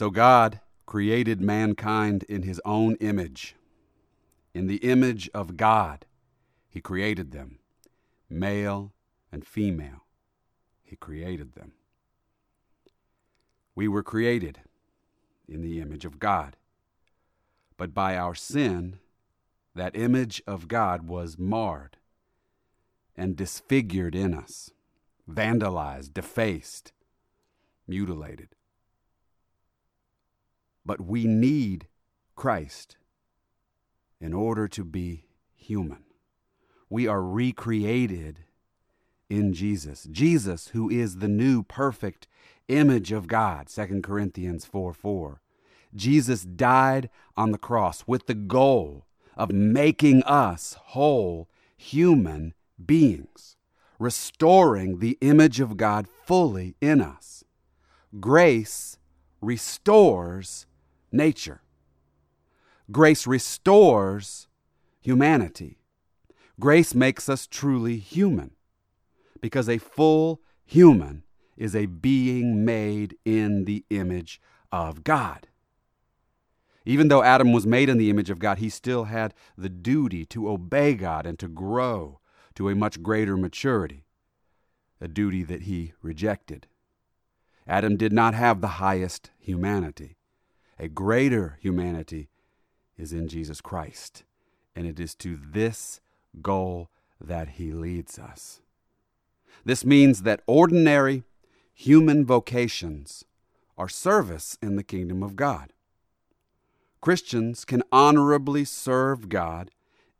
So 0.00 0.08
God 0.08 0.60
created 0.86 1.42
mankind 1.42 2.22
in 2.22 2.40
his 2.40 2.58
own 2.64 2.94
image. 3.00 3.54
In 4.54 4.66
the 4.66 4.78
image 4.78 5.28
of 5.34 5.58
God, 5.58 6.06
he 6.70 6.80
created 6.80 7.32
them, 7.32 7.58
male 8.30 8.94
and 9.30 9.46
female. 9.46 10.06
He 10.82 10.96
created 10.96 11.52
them. 11.52 11.72
We 13.74 13.88
were 13.88 14.02
created 14.02 14.60
in 15.46 15.60
the 15.60 15.80
image 15.82 16.06
of 16.06 16.18
God. 16.18 16.56
But 17.76 17.92
by 17.92 18.16
our 18.16 18.34
sin, 18.34 19.00
that 19.74 19.94
image 19.94 20.42
of 20.46 20.66
God 20.66 21.08
was 21.08 21.38
marred 21.38 21.98
and 23.14 23.36
disfigured 23.36 24.14
in 24.14 24.32
us, 24.32 24.70
vandalized, 25.30 26.14
defaced, 26.14 26.92
mutilated. 27.86 28.54
But 30.84 31.00
we 31.00 31.26
need 31.26 31.86
Christ 32.36 32.96
in 34.20 34.32
order 34.32 34.68
to 34.68 34.84
be 34.84 35.24
human. 35.54 36.04
We 36.88 37.06
are 37.06 37.22
recreated 37.22 38.40
in 39.28 39.52
Jesus. 39.52 40.06
Jesus, 40.10 40.68
who 40.68 40.90
is 40.90 41.16
the 41.16 41.28
new 41.28 41.62
perfect 41.62 42.26
image 42.68 43.12
of 43.12 43.28
God, 43.28 43.68
2 43.68 44.00
Corinthians 44.02 44.64
4 44.64 44.92
4. 44.92 45.40
Jesus 45.94 46.42
died 46.42 47.10
on 47.36 47.52
the 47.52 47.58
cross 47.58 48.04
with 48.06 48.26
the 48.26 48.34
goal 48.34 49.06
of 49.36 49.50
making 49.52 50.22
us 50.24 50.76
whole 50.80 51.48
human 51.76 52.54
beings, 52.84 53.56
restoring 53.98 54.98
the 54.98 55.18
image 55.20 55.60
of 55.60 55.76
God 55.76 56.06
fully 56.26 56.74
in 56.80 57.00
us. 57.00 57.44
Grace 58.18 58.98
restores 59.40 60.66
nature. 61.12 61.62
Grace 62.90 63.26
restores 63.26 64.48
humanity. 65.00 65.78
Grace 66.58 66.94
makes 66.94 67.28
us 67.28 67.46
truly 67.46 67.98
human 67.98 68.52
because 69.40 69.68
a 69.68 69.78
full 69.78 70.40
human 70.64 71.22
is 71.56 71.74
a 71.74 71.86
being 71.86 72.64
made 72.64 73.16
in 73.24 73.64
the 73.64 73.84
image 73.90 74.40
of 74.72 75.04
God. 75.04 75.46
Even 76.84 77.08
though 77.08 77.22
Adam 77.22 77.52
was 77.52 77.66
made 77.66 77.88
in 77.88 77.98
the 77.98 78.10
image 78.10 78.30
of 78.30 78.38
God, 78.38 78.58
he 78.58 78.68
still 78.68 79.04
had 79.04 79.34
the 79.56 79.68
duty 79.68 80.24
to 80.26 80.48
obey 80.48 80.94
God 80.94 81.26
and 81.26 81.38
to 81.38 81.48
grow 81.48 82.20
to 82.54 82.68
a 82.68 82.74
much 82.74 83.02
greater 83.02 83.36
maturity, 83.36 84.04
a 85.00 85.08
duty 85.08 85.42
that 85.42 85.62
he 85.62 85.92
rejected. 86.02 86.66
Adam 87.66 87.96
did 87.96 88.12
not 88.12 88.34
have 88.34 88.60
the 88.60 88.78
highest 88.78 89.30
humanity. 89.38 90.16
A 90.82 90.88
greater 90.88 91.58
humanity 91.60 92.30
is 92.96 93.12
in 93.12 93.28
Jesus 93.28 93.60
Christ, 93.60 94.24
and 94.74 94.86
it 94.86 94.98
is 94.98 95.14
to 95.16 95.38
this 95.38 96.00
goal 96.40 96.88
that 97.20 97.50
he 97.50 97.70
leads 97.70 98.18
us. 98.18 98.62
This 99.62 99.84
means 99.84 100.22
that 100.22 100.40
ordinary 100.46 101.24
human 101.74 102.24
vocations 102.24 103.26
are 103.76 103.90
service 103.90 104.56
in 104.62 104.76
the 104.76 104.82
kingdom 104.82 105.22
of 105.22 105.36
God. 105.36 105.74
Christians 107.02 107.66
can 107.66 107.82
honorably 107.92 108.64
serve 108.64 109.28
God 109.28 109.70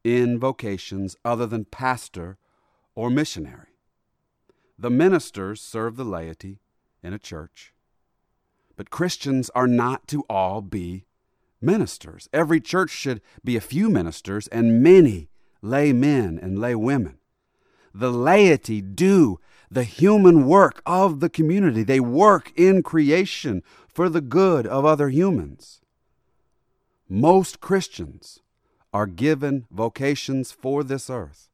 in 0.05 0.39
vocations 0.39 1.17
other 1.25 1.47
than 1.47 1.65
pastor 1.65 2.37
or 2.95 3.09
missionary. 3.09 3.79
The 4.79 4.91
ministers 4.91 5.63
serve 5.63 5.97
the 5.97 6.05
laity 6.05 6.61
in 7.03 7.15
a 7.15 7.19
church, 7.19 7.73
but 8.81 8.89
Christians 8.89 9.51
are 9.51 9.67
not 9.67 10.09
to 10.09 10.25
all 10.31 10.63
be 10.63 11.05
ministers. 11.61 12.31
Every 12.33 12.63
church 12.63 12.89
should 12.89 13.21
be 13.45 13.55
a 13.55 13.61
few 13.61 13.91
ministers 13.91 14.47
and 14.47 14.83
many 14.83 15.29
lay 15.61 15.93
men 15.93 16.41
and 16.41 16.59
lay 16.59 16.75
women. 16.75 17.19
The 17.93 18.11
laity 18.11 18.81
do 18.81 19.39
the 19.71 19.85
human 19.85 20.47
work 20.47 20.81
of 20.87 21.21
the 21.21 21.29
community. 21.29 21.83
They 21.83 22.01
work 22.01 22.53
in 22.57 22.83
creation 22.83 23.63
for 23.87 24.09
the 24.09 24.23
good 24.23 24.67
of 24.67 24.87
other 24.87 25.11
humans. 25.11 25.83
Most 27.07 27.61
Christians 27.61 28.41
are 28.95 29.07
given 29.07 29.67
vocations 29.71 30.53
for 30.53 30.83
this 30.83 31.11
earth. 31.11 31.51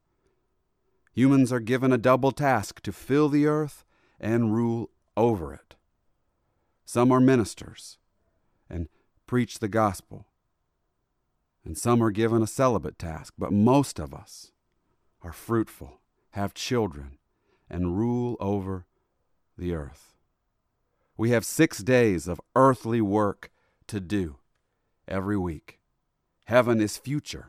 Humans 1.12 1.52
are 1.52 1.58
given 1.58 1.92
a 1.92 1.98
double 1.98 2.30
task 2.30 2.82
to 2.82 2.92
fill 2.92 3.28
the 3.28 3.46
earth 3.46 3.84
and 4.20 4.54
rule 4.54 4.90
over 5.16 5.52
it. 5.52 5.65
Some 6.86 7.10
are 7.10 7.20
ministers 7.20 7.98
and 8.70 8.88
preach 9.26 9.58
the 9.58 9.68
gospel, 9.68 10.26
and 11.64 11.76
some 11.76 12.00
are 12.00 12.12
given 12.12 12.42
a 12.42 12.46
celibate 12.46 12.96
task, 12.96 13.34
but 13.36 13.52
most 13.52 13.98
of 13.98 14.14
us 14.14 14.52
are 15.20 15.32
fruitful, 15.32 16.00
have 16.30 16.54
children, 16.54 17.18
and 17.68 17.98
rule 17.98 18.36
over 18.38 18.86
the 19.58 19.74
earth. 19.74 20.14
We 21.16 21.30
have 21.30 21.44
six 21.44 21.78
days 21.78 22.28
of 22.28 22.40
earthly 22.54 23.00
work 23.00 23.50
to 23.88 23.98
do 23.98 24.36
every 25.08 25.36
week. 25.36 25.80
Heaven 26.44 26.80
is 26.80 26.96
future, 26.96 27.48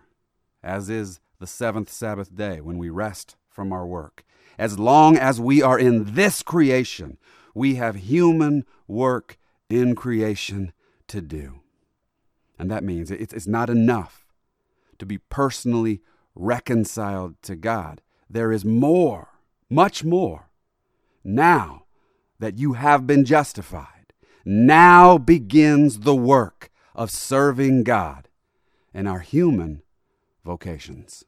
as 0.64 0.90
is 0.90 1.20
the 1.40 1.46
seventh 1.46 1.92
Sabbath 1.92 2.36
day 2.36 2.60
when 2.60 2.80
we 2.80 2.90
rest 2.90 3.36
from 3.48 3.72
our 3.72 3.86
work. 3.86 4.24
As 4.58 4.80
long 4.80 5.16
as 5.16 5.40
we 5.40 5.62
are 5.62 5.78
in 5.78 6.16
this 6.16 6.42
creation, 6.42 7.20
we 7.58 7.76
have 7.76 7.96
human 7.96 8.64
work 8.88 9.38
in 9.70 9.96
creation 9.96 10.72
to 11.08 11.22
do. 11.22 11.62
And 12.60 12.70
that 12.72 12.84
means 12.84 13.12
it's 13.12 13.48
not 13.48 13.70
enough 13.70 14.26
to 15.00 15.06
be 15.06 15.18
personally 15.18 16.02
reconciled 16.36 17.42
to 17.42 17.56
God. 17.56 18.02
There 18.30 18.52
is 18.52 18.64
more, 18.64 19.30
much 19.70 20.04
more. 20.04 20.50
Now 21.24 21.84
that 22.40 22.58
you 22.58 22.74
have 22.74 23.08
been 23.08 23.26
justified, 23.26 24.14
now 24.46 25.18
begins 25.18 26.00
the 26.00 26.16
work 26.16 26.70
of 26.96 27.12
serving 27.12 27.84
God 27.84 28.30
and 28.94 29.08
our 29.08 29.20
human 29.20 29.82
vocations. 30.46 31.26